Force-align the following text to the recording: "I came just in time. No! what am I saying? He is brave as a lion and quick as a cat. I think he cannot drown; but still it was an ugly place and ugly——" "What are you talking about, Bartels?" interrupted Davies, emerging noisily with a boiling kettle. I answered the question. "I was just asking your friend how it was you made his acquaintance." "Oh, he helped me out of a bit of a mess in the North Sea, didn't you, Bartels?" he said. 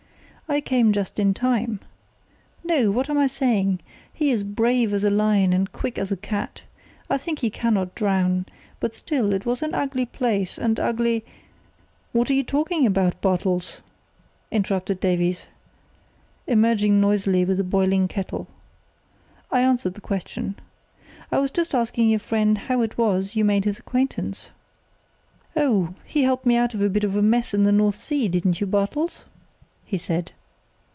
"I 0.53 0.59
came 0.59 0.91
just 0.91 1.17
in 1.17 1.33
time. 1.33 1.79
No! 2.61 2.91
what 2.91 3.09
am 3.09 3.17
I 3.17 3.25
saying? 3.27 3.79
He 4.13 4.31
is 4.31 4.43
brave 4.43 4.93
as 4.93 5.05
a 5.05 5.09
lion 5.09 5.53
and 5.53 5.71
quick 5.71 5.97
as 5.97 6.11
a 6.11 6.17
cat. 6.17 6.63
I 7.09 7.17
think 7.17 7.39
he 7.39 7.49
cannot 7.49 7.95
drown; 7.95 8.45
but 8.81 8.93
still 8.93 9.31
it 9.31 9.45
was 9.45 9.61
an 9.61 9.73
ugly 9.73 10.05
place 10.05 10.57
and 10.59 10.77
ugly——" 10.77 11.23
"What 12.11 12.29
are 12.29 12.33
you 12.33 12.43
talking 12.43 12.85
about, 12.85 13.21
Bartels?" 13.21 13.79
interrupted 14.51 14.99
Davies, 14.99 15.47
emerging 16.47 16.99
noisily 16.99 17.45
with 17.45 17.57
a 17.57 17.63
boiling 17.63 18.09
kettle. 18.09 18.47
I 19.53 19.61
answered 19.61 19.93
the 19.93 20.01
question. 20.01 20.55
"I 21.31 21.39
was 21.39 21.49
just 21.51 21.73
asking 21.73 22.09
your 22.09 22.19
friend 22.19 22.57
how 22.57 22.81
it 22.81 22.97
was 22.97 23.37
you 23.37 23.45
made 23.45 23.63
his 23.63 23.79
acquaintance." 23.79 24.49
"Oh, 25.55 25.93
he 26.03 26.23
helped 26.23 26.45
me 26.45 26.57
out 26.57 26.73
of 26.73 26.81
a 26.81 26.89
bit 26.89 27.05
of 27.05 27.15
a 27.15 27.21
mess 27.21 27.53
in 27.53 27.63
the 27.63 27.71
North 27.71 27.95
Sea, 27.97 28.27
didn't 28.27 28.59
you, 28.59 28.67
Bartels?" 28.67 29.23
he 29.85 29.97
said. 29.97 30.31